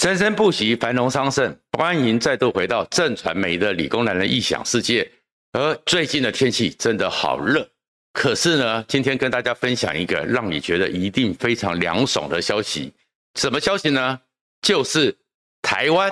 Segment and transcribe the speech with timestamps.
[0.00, 1.54] 生生不息，繁荣昌盛。
[1.76, 5.06] 欢迎再度回到正传媒的理工男的异想世界。
[5.52, 7.68] 而最近的天气真的好热，
[8.14, 12.90] 可是呢，今天跟大家分享一个让你觉得一定非常凉爽的消息。
[13.38, 14.18] 什么消息呢？
[14.62, 15.14] 就是
[15.60, 16.10] 台湾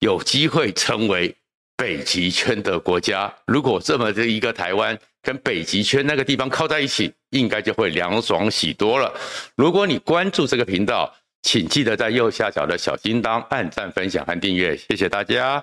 [0.00, 1.34] 有机会成为
[1.74, 3.34] 北极圈的国家。
[3.46, 9.10] 如果这么的一个台湾跟北极圈那个地方靠在一起，应该就会凉爽许多了。
[9.56, 11.10] 如果你关注这个频道，
[11.42, 15.62] 请记得在右下角的小叮当按赞、分享和订阅，谢谢大家。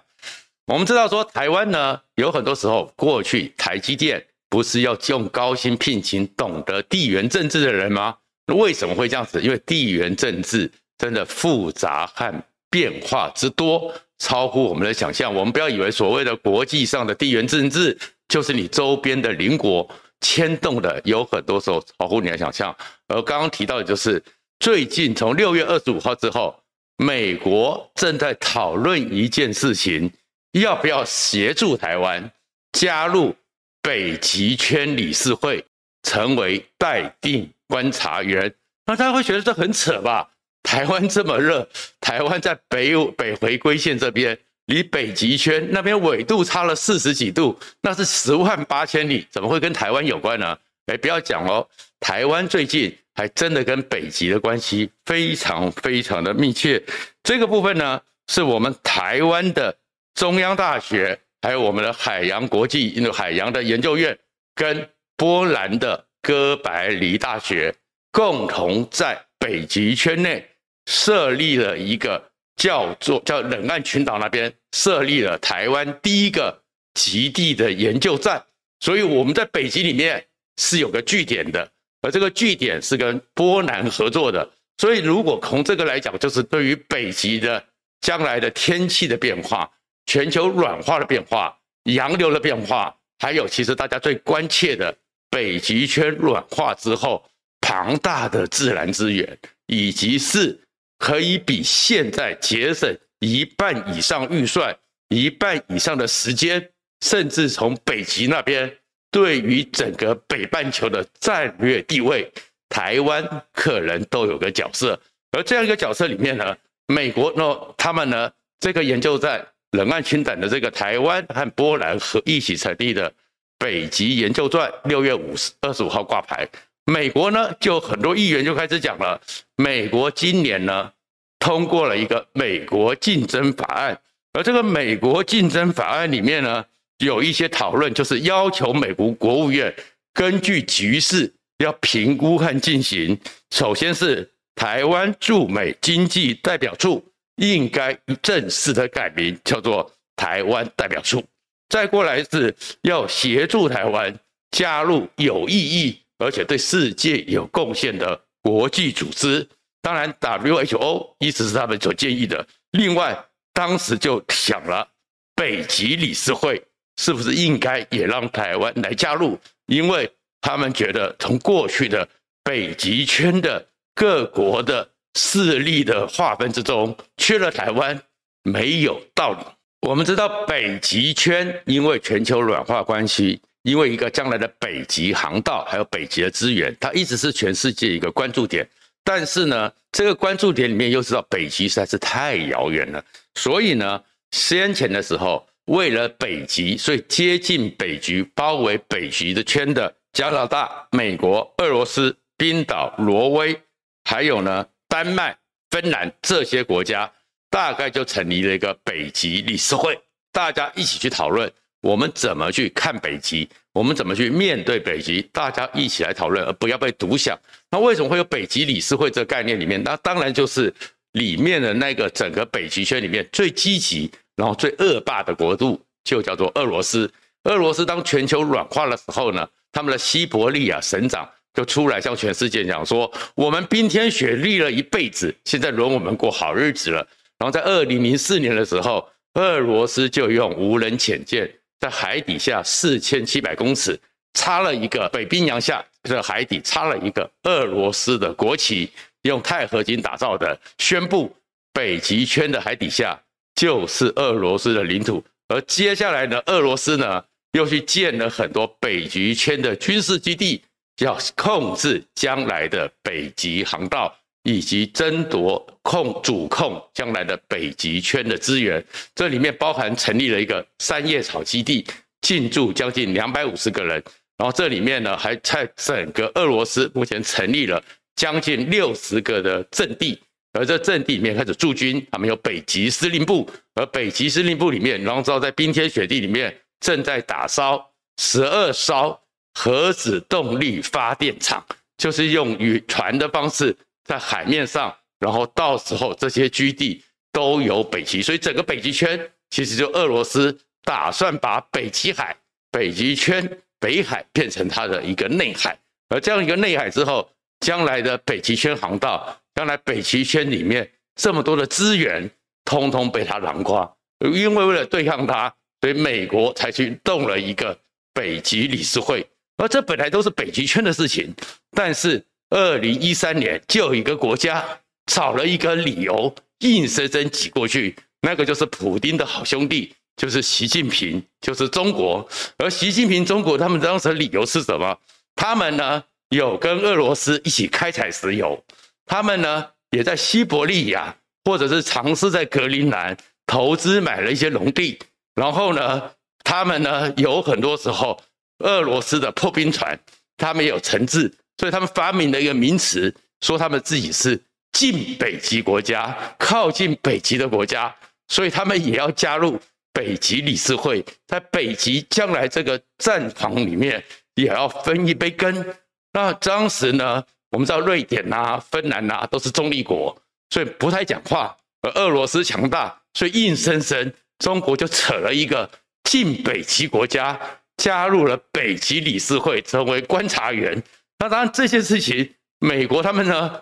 [0.66, 8.16] 我们知道说台湾呢，有很多时候过去台积电不是要用高薪聘请懂得地缘政治的人吗？
[8.48, 9.42] 为什么会这样子？
[9.42, 15.34] 因为地缘政治真的复杂和变化之多，超乎我们的想象。
[15.34, 22.76] 我们不要以为所谓的国际上的地缘政治就是你周边的邻国牵动的，有很多时候超乎你的想象。
[23.08, 24.22] 而刚刚提到的就是。
[24.60, 26.54] 最近从六月二十五号之后，
[26.98, 30.12] 美国正在讨论一件事情，
[30.52, 32.30] 要不要协助台湾
[32.74, 33.34] 加入
[33.82, 35.64] 北极圈理事会，
[36.04, 38.54] 成为待定观察员？
[38.86, 40.30] 那大家会觉得这很扯吧？
[40.62, 41.66] 台湾这么热，
[42.02, 50.58] 台湾在北北回归线这边，离北极圈那边纬度差了四十几度，那是十万八千里，怎么会跟台湾有关呢？
[50.88, 51.66] 哎，不要讲哦，
[52.02, 52.94] 台湾最近。
[53.20, 56.82] 还真的跟北极的关系非常非常的密切。
[57.22, 59.76] 这个部分呢，是我们台湾的
[60.16, 64.18] 中央大学，还有我们的海洋国际海洋的研究院，
[64.56, 67.76] 跟波兰的哥白尼大学
[68.14, 70.48] 共同在北极圈内
[70.86, 72.24] 设立了一个
[72.56, 76.58] 叫做叫冷岸群岛那边设立了台湾第一个
[76.94, 78.42] 极地的研究站，
[78.80, 80.26] 所以我们在北极里面
[80.56, 81.70] 是有个据点的。
[82.02, 87.62] 而这个据点是跟波兰合作的，所以如果从这个来讲，就是对于北极的
[88.02, 89.70] 将来的天气的变化、
[90.06, 94.96] 全球暖化的变化、洋流的变化，还有其实大家最关切的
[95.30, 97.22] 北极圈暖化之后
[97.60, 100.58] 庞大的自然资源，以及是
[100.98, 104.74] 可以比现在节省一半以上预算、
[105.10, 106.70] 一半以上的时间，
[107.02, 108.74] 甚至从北极那边。
[109.12, 112.32] 对于整个北半球的战略地位，
[112.70, 115.00] 台湾可能都有个角色。
[115.32, 116.56] 而这样一个角色里面呢，
[116.88, 123.12] 美国呢，他们呢，这个研究在冷岸群岛的这个台湾和波兰和一起成立的
[123.58, 126.48] 北极研究站，六月五十二十五号挂牌。
[126.86, 129.20] 美国呢，就很多议员就开始讲了，
[129.56, 130.92] 美国今年呢
[131.40, 134.00] 通过了一个美国竞争法案，
[134.34, 136.64] 而这个美国竞争法案里面呢。
[137.00, 139.74] 有一些讨论，就是要求美国国务院
[140.14, 143.18] 根据局势要评估和进行。
[143.52, 147.04] 首先是台湾驻美经济代表处
[147.38, 151.24] 应该正式的改名，叫做台湾代表处。
[151.70, 154.14] 再过来是要协助台湾
[154.52, 159.48] 加入有意义而且对世界有贡献的国际组织。
[159.82, 162.46] 当然，WHO 一直是他们所建议的。
[162.72, 163.18] 另外，
[163.54, 164.86] 当时就想了
[165.34, 166.62] 北极理事会。
[167.00, 169.40] 是不是应该也让台湾来加入？
[169.68, 170.12] 因为
[170.42, 172.06] 他们觉得从过去的
[172.44, 173.66] 北极圈的
[173.96, 174.86] 各国的
[175.16, 177.98] 势力的划分之中，缺了台湾
[178.44, 179.40] 没有道理。
[179.88, 188.68] 我们知道北极圈因为全球暖化关系，因为一个将来的北极航道，还有北极的资源，它一直是全世界一个关注点。
[189.06, 193.02] 但是呢，这个关注点里面又知道北极实在是太遥远了，
[193.36, 195.48] 所以呢，先前的时候。
[195.70, 203.56] 为了北极，所以接近北极、包围北极的圈的加拿大、美国、俄罗斯、冰岛、挪威，
[204.04, 205.38] 还有呢丹麦、
[205.70, 207.12] 芬兰这些国家，
[207.52, 209.96] 大概就成立了一个北极理事会，
[210.32, 217.38] 大家一起去讨论我们怎么去看北极，我们怎么去面对北极，大家一起来讨论，而不要被独享。
[217.70, 219.84] 那为什么会有北极理事会这个概念里面？
[219.84, 220.74] 那当然就是
[221.12, 224.10] 里面的那个整个北极圈里面最积极。
[224.40, 227.12] 然后最恶霸的国度就叫做俄罗斯。
[227.44, 237.06] 俄罗斯当全球软化的时候呢，他们的西伯利亚省长就出来向全世界讲说：“我们冰天雪地了一辈子，现在轮我们过好日子了。”
[237.38, 241.50] 然后在二零零四年的时候，俄罗斯就用无人潜舰
[241.82, 244.00] 在海底下四千七百公尺
[244.34, 248.90] 插了一个北冰洋下的海底插了一个俄罗斯的国旗，
[249.24, 251.36] 用钛合金打造的，宣布
[251.74, 253.20] 北极圈的海底下。
[253.60, 257.22] 就是俄罗斯的领土，而接下来呢，俄罗斯呢
[257.52, 260.62] 又去建了很多北极圈的军事基地，
[261.02, 268.82] 要控制将来的北极航道，以及争夺控主控将来的北极圈的资源。
[269.14, 271.86] 这里面包含成立了一个三叶草基地，
[272.22, 274.02] 进驻将近两百五十个人。
[274.38, 277.84] 然后这里面呢，还在整个俄罗斯目前成立了
[278.16, 280.18] 将近六十个的阵地，
[280.54, 287.84] 而这阵地里面开始驻军，他们有北极司令部，而北极司令部里面，然后知道在冰天雪地里面正在打烧
[288.18, 289.20] 十二艘
[289.54, 291.64] 核子动力发电厂，
[291.98, 293.76] 就是用渔船的方式
[294.06, 299.20] 在海面上，然后到时候这些基地都有北极，所以整个北极圈
[299.50, 302.36] 其实就俄罗斯打算把北极海、
[302.72, 303.50] 北极圈。
[303.82, 305.80] 北海变成它的一个内海，
[306.10, 307.32] 而这样一个内海之后，
[307.62, 312.32] 将来的北极圈航道，将来北极圈里面这么多的资源，
[312.64, 313.94] 通通被他囊括。
[314.20, 317.78] 因为为了对抗他，所以美国才去动了一个
[318.14, 319.28] 北极理事会。
[319.58, 321.36] 而这本来都是北极圈的事情，
[321.72, 324.64] 但是二零一三年就有一个国家
[325.08, 329.94] 找了一个理由，硬生生挤过去，那个就是普丁的好兄弟。
[330.16, 332.26] 就是习近平，就是中国，
[332.60, 334.98] 而习近平中国他们当时的理由是什么？
[335.36, 338.64] 他们呢有跟俄罗斯一起开采石油，
[339.10, 341.14] 他们呢也在西伯利亚
[341.44, 344.98] 或者是尝试在格陵兰投资买了一些农地，
[345.36, 346.12] 然后呢，
[346.44, 348.22] 他们呢有很多时候
[348.60, 350.00] 俄罗斯的破冰船，
[350.38, 354.40] 他们有承制，所以他们发明了一个名词，说他们自己是
[354.72, 357.94] 近北极国家，靠近北极的国家，
[358.28, 359.60] 所以他们也要加入。
[359.92, 364.02] 北极理事会在北极将来这个战场里面
[364.36, 365.66] 也要分一杯羹。
[366.14, 370.16] 那当时呢，我们知道瑞典呐、芬兰呐都是中立国，
[370.50, 371.56] 所以不太讲话。
[371.82, 375.70] 而俄罗斯强大，所以硬生生中国就扯了一个
[376.04, 377.40] 近北极国家
[377.78, 380.84] 加入了北极理事会，成为观察员。
[381.20, 383.62] 那当然这些事情，美国他们呢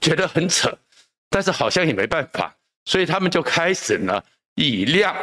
[0.00, 0.78] 觉得很扯，
[1.30, 2.54] 但是好像也没办法，
[2.84, 4.22] 所以他们就开始呢
[4.54, 5.16] 以量。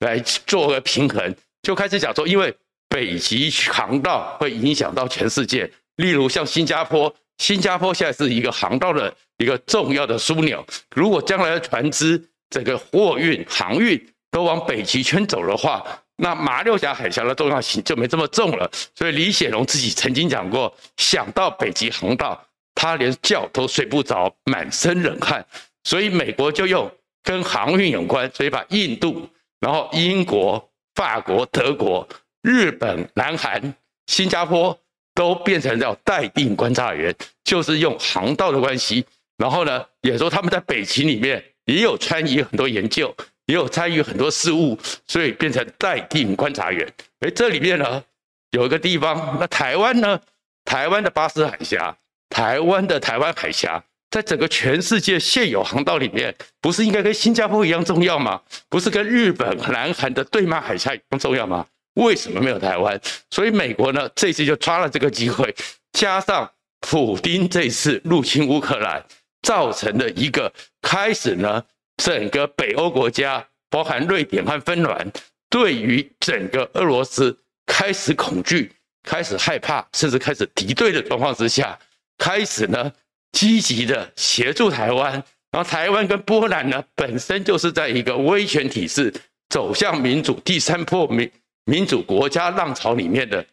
[0.00, 2.56] 来做个平衡，就开始讲说，因为
[2.88, 5.70] 北极航道会影响到全世界，
[6.00, 10.64] 例如像新加坡，新加坡现在是一个航道的一个重要的枢纽，
[10.94, 15.84] 如果将来的船只整个货运航运都往北极圈走的话，
[16.16, 18.70] 那马六甲海峡的重要性就没这么重了。
[18.94, 22.42] 所以李显龙自己曾经讲过，想到北极航道，
[22.74, 25.44] 他连觉都睡不着，满身冷汗。
[25.84, 26.90] 所以美国就用
[27.22, 29.28] 跟航运有关，所以把印度。
[29.60, 32.08] 然后英国、法国、德国、
[32.40, 33.74] 日本、南韩、
[34.06, 34.78] 新加坡
[35.20, 37.14] 都变成叫待定观察员，
[37.44, 39.04] 就是用航道的关系。
[39.36, 43.14] 然后呢，也说他们在北极里面也有参与很多研究，
[43.44, 46.90] 也有参与很多事务，所以变成待定观察员。
[47.20, 48.02] 哎，这里面呢
[48.52, 50.18] 有一个地方，那台湾呢？
[50.64, 51.94] 台湾的巴士海峡，
[52.30, 53.82] 台湾的台湾海峡。
[54.10, 58.40] 在整个全世界现有航道里面，不是应该跟新加坡一样重要吗？
[58.70, 61.66] 不是跟日本、南韩的对马海峡一样重要吗？
[61.94, 63.00] 为什么没有台湾？
[63.30, 65.54] 所以美国呢，这次就抓了这个机会，
[65.92, 66.50] 加上
[66.80, 69.04] 普丁这次入侵乌克兰，
[69.42, 70.52] 造成的一个
[70.82, 71.64] 开始呢，
[71.96, 75.10] 整个北欧国家，包含瑞典和芬兰，
[75.48, 78.72] 对于整个俄罗斯开始恐惧、
[79.02, 81.78] 开始害怕，甚至开始敌对的状况之下，
[82.18, 82.92] 开始呢。
[83.32, 85.12] 积极的协助台湾，
[85.52, 89.14] 然后台湾跟波兰呢，本身就是在一个威权体制
[89.48, 91.30] 走向民主第三波民
[91.64, 93.44] 民主国家浪潮里面的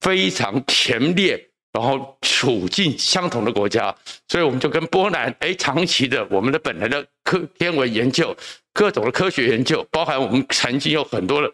[0.00, 3.94] 非常前列，然后处境相同的国家，
[4.28, 8.36] 所以我们就跟波兰哎，长期的我们的本来的科天文研究，
[8.72, 11.52] 各种的科学研究，包含我们曾经有很多的，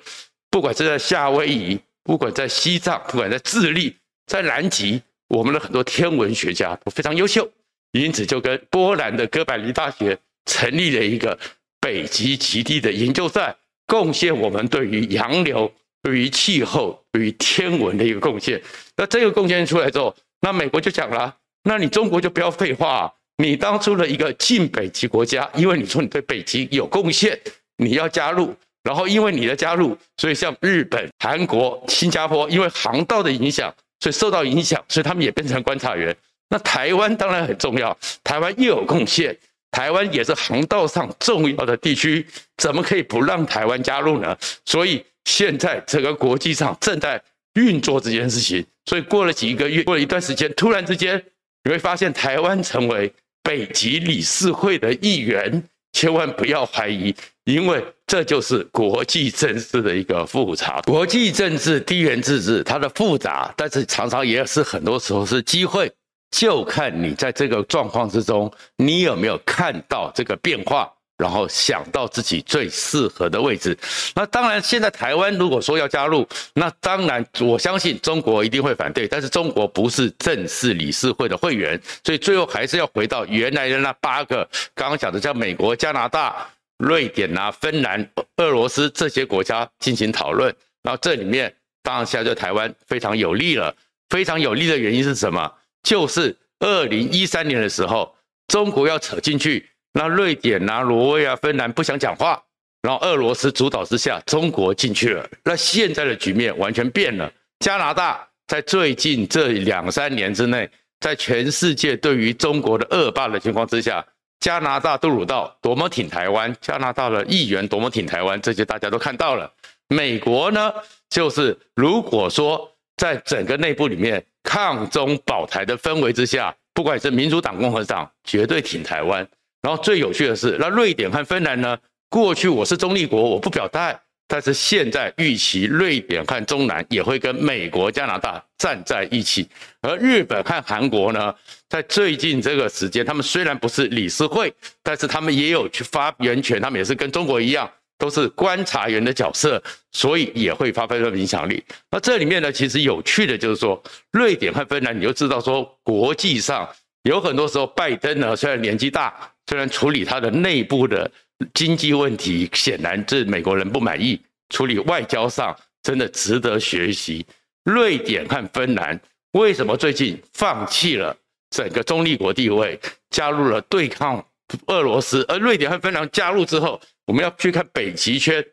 [0.50, 3.94] 不管是在夏威夷，不管在西藏，不管在智利，
[4.26, 7.48] 在南极，我们的很多天文学家都非常优秀。
[7.92, 11.38] 因此，就跟波兰的哥白尼大学成立了一个
[11.80, 15.72] 北极极地的研究站，贡献我们对于洋流、
[16.06, 18.62] 对于气候、对于天文的一个贡献。
[18.96, 21.34] 那这个贡献出来之后，那美国就讲了：
[21.64, 27.36] 那你中国就不要废话，你当初的一个近北极国家，因为你说你对北极有贡献，
[27.78, 28.54] 你要加入。
[28.84, 36.16] 然后因为你的加入，所以像日本、韩国、新加坡，因为航道的影响，所以受到影响，所以他们也变成观察员。
[36.50, 39.36] 那台湾当然很重要，台湾又有贡献，
[39.72, 42.24] 台湾也是航道上重要的地区，
[42.58, 44.38] 怎么可以不让台湾加入呢？
[44.64, 47.22] 所以现在整个国际上正在
[47.54, 51.22] 运作这件事情，所以过了几个月，过了一段时间，突然之间
[51.64, 57.14] 你会发现台湾成为北极理事会的一员，千万不要怀疑，
[57.44, 60.80] 因为这就是国际政治的一个复杂。
[60.82, 65.92] 国际政治地缘政治它的复杂，但是常常也是很多时候是机会。
[66.30, 73.76] 就看你在这个状况之中，你有没有看到这个变化，然后想到自己最适合的位置。
[74.14, 79.08] 那当然，现在台湾如果说要加入，那当然我相信中国一定会反对。
[79.08, 86.46] 但是中国不是正式理事会的会员，所以最后还是要回到原来的那八个，刚刚讲的像美国、加拿大、
[86.78, 90.54] 瑞典啊、芬兰、俄罗斯这些国家进行讨论。
[90.82, 93.74] 然后这里面当然现在对台湾非常有利了。
[94.08, 95.52] 非常有利的原因是什么？
[95.82, 98.14] 就是二零一三年的时候，
[98.46, 99.68] 中国要扯进去，
[99.98, 102.38] 那瑞典啊、挪威啊、芬兰不想讲话，
[102.82, 105.26] 然后俄罗斯主导之下，中国进去了。
[105.42, 107.32] 那现在的局面完全变了。
[107.60, 110.68] 加拿大在最近这两三年之内，
[111.00, 114.04] 在全世界对于中国的恶霸的情况之下，
[114.40, 119.50] 加拿大杜鲁道多么挺台湾，加拿大的议员多么挺台湾，这些大家都看到了。
[119.88, 120.70] 美国呢，
[121.08, 122.70] 就是如果说。
[122.98, 129.28] 在整个内部里面抗中保台的氛围之下，不管是民主党、共和党，绝对挺台湾。
[129.66, 131.76] 然后最有趣的是，那瑞典和芬兰呢？
[132.08, 139.48] 过去我是中立国，我不表态，但是现在预期瑞典和中南也会跟美国、加拿大站在一起。
[139.80, 141.34] 而日本和韩国呢，
[141.68, 144.54] 在最近这个时间，他们虽然不是理事会，
[144.84, 147.68] 但是他们也有去发言权，他们也是跟中国一样。
[147.98, 151.64] 都是观察员的角色，所以也会发挥这个影响力。
[151.90, 153.82] 那这里面呢，其实有趣的就是说，
[154.12, 156.68] 瑞典和芬兰，你就知道说，国际上
[157.06, 159.14] 有很多时候，拜登呢虽然年纪大，
[159.46, 161.08] 虽然处理他的内部的
[161.54, 167.24] 经济问题，显然这美国人不满意，处理外交上真的值得学习。
[167.62, 169.00] 瑞典和芬兰
[169.32, 171.16] 为什么最近放弃了
[171.50, 172.76] 整个中立国地位，
[173.10, 174.24] 加入了对抗
[174.66, 175.24] 俄罗斯？
[175.28, 178.44] 而瑞典和芬兰加入之后，我们要去看北极圈，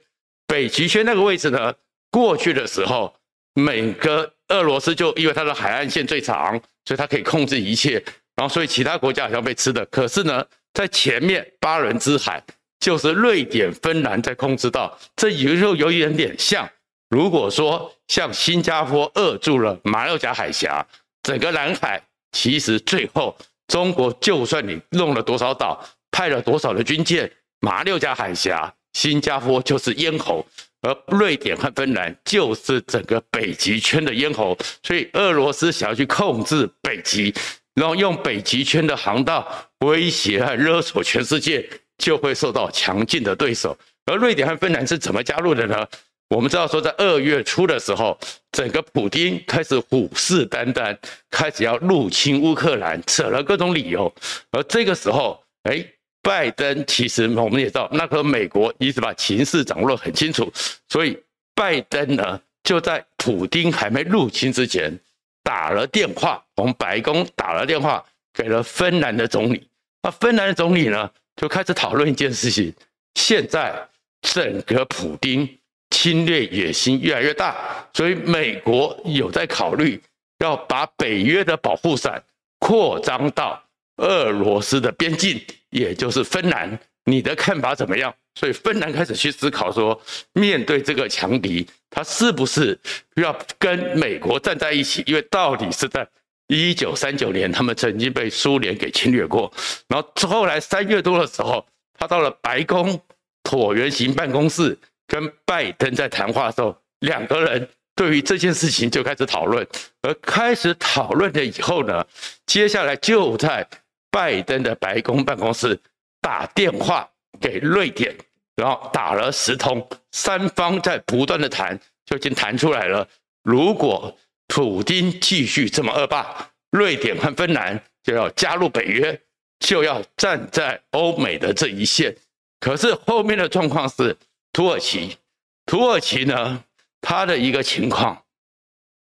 [0.45, 1.73] 北极圈那个位置呢？
[2.11, 3.11] 过去的时候，
[3.55, 8.03] 每个俄罗斯就因为它的海岸线最长，所以它可以控制一切。
[8.35, 9.85] 然后，所以其他国家好像被吃的。
[9.87, 12.43] 可是呢，在前面巴伦支海，
[12.79, 16.69] 就是瑞典、芬兰在控制到，这有时候有一点点像。
[17.09, 20.83] 如果说像新加坡扼住了马六甲海峡，
[21.21, 23.37] 整个南海，其实最后
[23.67, 25.79] 中国就算你弄了多少岛，
[26.11, 27.31] 派了多少的军舰。
[27.59, 30.45] 马六甲海峡，新加坡就是咽喉，
[30.81, 37.33] 而瑞典和芬兰就是整个北极圈的咽喉，所以俄罗斯想要去控制北极，
[37.75, 39.47] 然后用北极圈的航道
[39.79, 43.77] 威胁和勒索全世界，就会受到强劲的对手。
[44.05, 45.87] 而瑞典和芬兰是怎么加入的呢？
[46.29, 48.17] 我们知道说，在二月初的时候，
[48.51, 50.97] 整个普丁开始虎视眈眈，
[51.29, 54.13] 开始要入侵乌克兰，扯了各种理由，
[54.51, 55.85] 而这个时候，哎。
[56.25, 60.49] 拜登其实我们也知道，那个美国一直把情势掌握得很清楚，
[60.87, 61.21] 所以
[61.53, 64.97] 拜登呢就在普丁还没入侵之前
[65.43, 69.67] 打了电话，从白宫打了电话给了芬兰的总理。
[70.01, 72.73] 那芬兰的总理呢就开始讨论一件事情：
[73.15, 73.73] 现在
[74.21, 75.47] 整个普丁
[75.89, 80.01] 侵略野心越来越大，所以美国有在考虑
[80.39, 82.21] 要把北约的保护伞
[82.59, 83.63] 扩张到
[83.97, 85.41] 俄罗斯的边境。
[85.69, 88.13] 也就是芬兰，你的看法怎么样？
[88.35, 89.99] 所以芬兰开始去思考说，
[90.33, 92.77] 面对这个强敌，他是不是
[93.15, 95.03] 要跟美国站在一起？
[95.07, 96.07] 因为到底是在
[96.47, 99.51] 一九三九年，他们曾经被苏联给侵略过。
[99.87, 101.65] 然后后来三月多的时候，
[101.97, 102.99] 他到了白宫
[103.43, 109.67] 椭圆形办公室，跟拜登在谈话的时候，两个人对于这件事情就开始讨论。
[110.01, 112.05] 而开始讨论了以后呢，
[112.45, 113.67] 接下来就在。
[114.13, 115.75] 拜登的白宫办公室
[116.21, 117.09] 打电话
[117.41, 118.15] 给瑞典，
[118.55, 123.07] 然后打了十通，三方在不断的谈，就已经谈出来了。
[123.41, 124.15] 如果
[124.53, 129.19] 普丁继续这么恶霸，瑞典和芬兰就要加入北约，
[129.57, 132.15] 就要站在欧美的这一线。
[132.59, 134.15] 可是后面的状况是，
[134.51, 135.17] 土耳其，
[135.65, 136.63] 土耳其呢，
[137.01, 138.23] 他的一个情况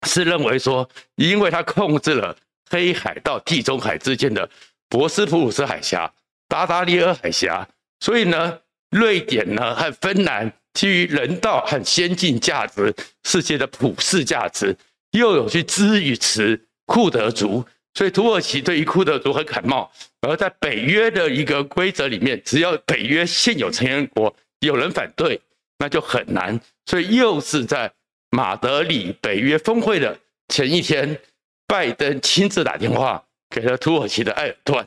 [0.06, 2.34] 是认为说，因为他控制了
[2.70, 4.48] 黑海到地中海之间的。
[4.88, 6.10] 博斯普鲁斯海峡、
[6.48, 7.68] 达达利尔海峡，
[8.00, 14.74] 所以呢，瑞典呢和芬兰基于人道和先进价值、世界的普世价值，
[15.16, 19.90] 又有去支持库德族，所以土耳其对于库德族很感冒。
[20.20, 25.40] 而在北约的一个规则里面，只要北约现有成员国有人反对，
[25.78, 26.60] 那就很难。
[26.86, 27.92] 所以又是在
[28.30, 30.18] 马德里北约峰会的
[30.48, 31.18] 前一天，
[31.66, 33.22] 拜登亲自打电话。
[33.48, 34.86] 给了土耳其的埃尔段，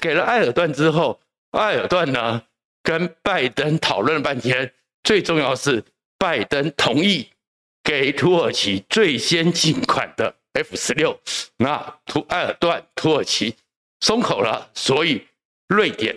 [0.00, 1.20] 给了埃尔段之后，
[1.52, 2.42] 埃尔段呢
[2.82, 4.72] 跟拜登讨论了半天，
[5.04, 5.82] 最重要是
[6.18, 7.28] 拜登同意
[7.90, 11.18] 给土耳其最先进款的 F 十六，
[11.56, 13.52] 那土埃尔段、土耳其
[13.98, 15.20] 松口了，所以
[15.66, 16.16] 瑞典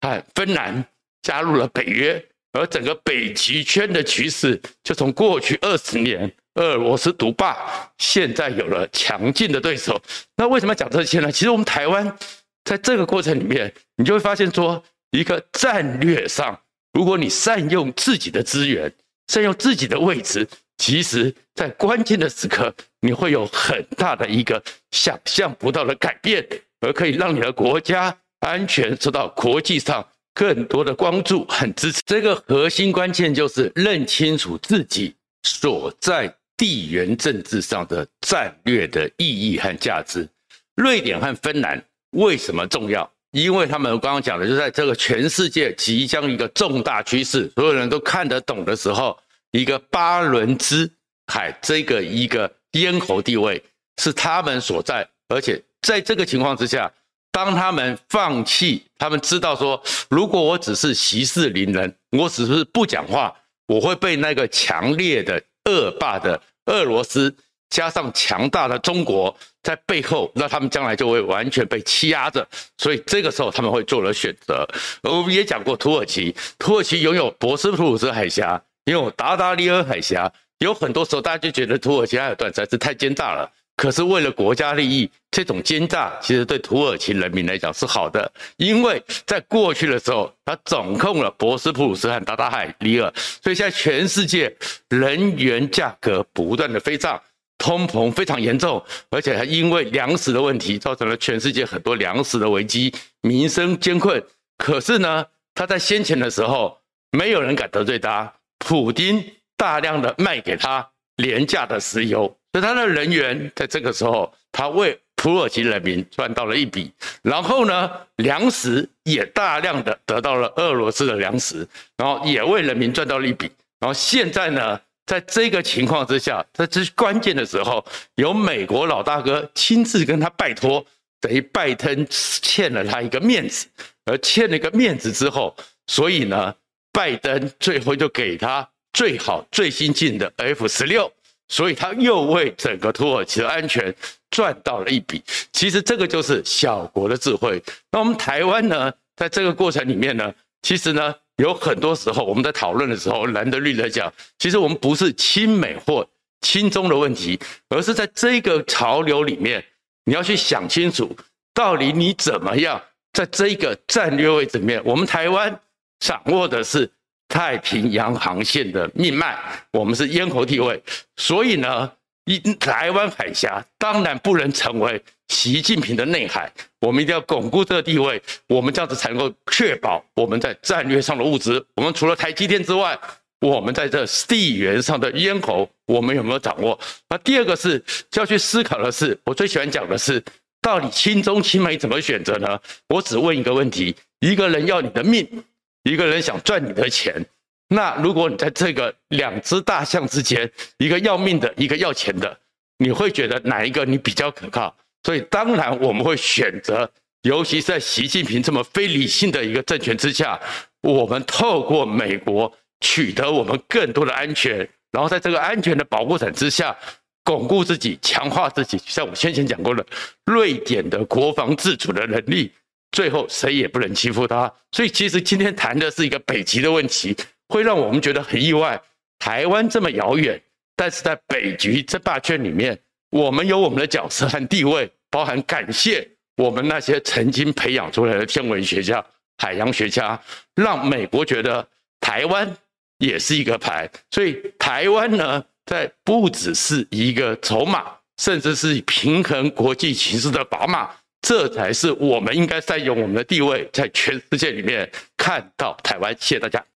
[0.00, 0.84] 和芬兰
[1.22, 2.20] 加入了北约，
[2.54, 7.56] 而整个北极圈的局势就从过去二十年俄罗斯独霸，
[7.98, 10.02] 现在有了强劲的对手。
[10.36, 11.30] 那为什么讲这些呢？
[11.30, 12.18] 其实我们台湾
[12.64, 16.60] 在这个过程里面，你就会发现说，一个战略上，
[16.92, 18.92] 如果你善用自己的资源，
[19.28, 20.48] 善用自己的位置。
[20.82, 24.60] 其实，在关键的时刻，你会有很大的一个
[24.90, 26.44] 想象不到的改变，
[26.80, 32.02] 而可以让你的国家安全受到国际上更多的关注和支持。
[32.04, 40.28] 这个核心关键就是认清楚自己所在地缘政治上的战略的意义和价值。
[40.74, 41.80] 瑞典和芬兰
[42.16, 43.08] 为什么重要？
[43.30, 49.16] 因为他们刚刚讲的，就在这个全世界即将一个重大趋势，所有人都看得懂的时候。
[49.52, 50.90] 一个巴伦支
[51.26, 53.62] 海这个一个咽喉地位
[53.98, 56.90] 是他们所在，而且在这个情况之下，
[57.30, 63.34] 当他们放弃，他们知道说，如果我只是息事宁人，我只是不讲话，
[63.66, 67.34] 我会被那个强烈的恶霸的俄罗斯
[67.68, 72.46] 加上强大的中国在背后，那他们将来就会完全被欺压着，
[72.78, 74.66] 所以这个时候他们会做了选择。
[75.02, 78.62] 我们也讲过土耳其，土耳其拥有博斯普鲁斯海峡。
[78.84, 83.50] 因为达达利尔海峡有很多时候，大家就觉得土耳其还有段实在是太奸诈了。
[83.74, 93.12] 可是为了国家利益，这种奸诈其实对土耳其人民来讲是好的，因为在过去的时候，他掌控了博斯普鲁斯和达达海里尔，
[93.42, 94.54] 所以现在全世界
[94.90, 97.20] 能源价格不断的飞涨，
[97.58, 104.22] 通膨非常严重，而且还因为粮食的问题，造成了全世界很多粮食的危机，民生艰困。
[104.58, 105.24] 可是呢，
[105.54, 106.78] 他在先前的时候，
[107.10, 108.32] 没有人敢得罪他。
[108.64, 109.22] 普丁
[109.56, 116.90] 大量的卖给他廉价的石油，所以他的人员在这个时候，他为土耳其人民赚到了一笔。
[117.22, 121.66] 然后呢，粮食也大量的得到了俄罗斯的粮食，
[121.96, 123.50] 然后也为人民赚到了一笔。
[123.80, 127.84] 然后现在呢，在这个情况之下，在这关键的时候，
[128.14, 130.84] 由美国老大哥亲自跟他拜托，
[131.20, 133.66] 等于拜登欠了他一个面子，
[134.06, 135.54] 而欠了一个面子之后，
[135.88, 136.54] 所以呢。
[136.92, 141.10] 拜登最后就给他最好最新进的 F 十六，
[141.48, 143.92] 所以他又为整个土耳其的安全
[144.30, 145.22] 赚到了一笔。
[145.52, 147.62] 其实这个就是小国的智慧。
[147.90, 156.06] 那我们台湾呢，在这个过程里面呢，其实呢，有很多时候我们在讨论的时候，蓝的绿的讲，其实我们不是亲美或
[156.42, 159.64] 亲中的问题，而是在这个潮流里面，
[160.04, 161.16] 你要去想清楚，
[161.54, 162.82] 到底你怎么样
[163.14, 165.58] 在这个战略位置里面，我们台湾。
[166.02, 166.90] 掌握的是
[167.28, 169.38] 太平洋航线的命脉，
[169.72, 170.82] 我们是咽喉地位，
[171.16, 171.90] 所以呢，
[172.24, 181.64] 一台湾海峡当然不能成为习近平的内海，我们一定要巩固这个地位，我们这样子才能够确保我们在战略上的物资。
[181.76, 182.98] 我们除了台积电之外，
[183.40, 186.76] 我们在这地缘上的咽喉，我们有没有掌握？
[187.08, 187.78] 那第二个是
[188.10, 190.20] 就要去思考的是，我最喜欢讲的是，
[190.60, 192.58] 到底亲中亲美怎么选择呢？
[192.88, 195.44] 我只问一个问题：一个人要你的命。
[195.82, 197.24] 一个人想赚你的钱，
[197.68, 202.38] 那如果你在这个两只大象之间，一个要命的，一个要钱的，
[202.78, 204.74] 你会觉得哪一个你比较可靠？
[205.02, 206.88] 所以当然我们会选择，
[207.22, 210.40] 尤其是在习近平这么非理性的一个政权之下，
[210.82, 214.58] 我们透过美国取得我们更多的安全，
[214.92, 216.76] 然后在这个安全的保护伞之下，
[217.24, 218.78] 巩固自己，强化自己。
[218.86, 219.84] 像我先前讲过的，
[220.26, 222.52] 瑞典的国防自主的能力。
[222.92, 227.16] 最后谁也不能欺负他，所以其实今天谈的是一个北极的问题，
[227.48, 228.80] 会让我们觉得很意外。
[229.18, 230.40] 台湾这么遥远，
[230.76, 232.78] 但是在北极这霸圈里面，
[233.10, 239.04] 我们有我们的角色和地位，包含感谢我们那些曾经培养出来的天文学家、
[239.38, 240.20] 海洋学家，
[240.54, 241.66] 让美国觉得
[242.00, 242.56] 台湾
[242.98, 243.88] 也是一个牌。
[244.10, 247.84] 所以台湾呢，在不只是一个筹码，
[248.18, 250.90] 甚至是平衡国际形势的砝码。
[251.22, 256.14] 这才是我们应该善用我们的地位，在全世界里面看到台湾。
[256.18, 256.62] 谢谢大家。